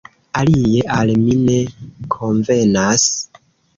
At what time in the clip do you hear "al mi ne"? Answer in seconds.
0.95-1.57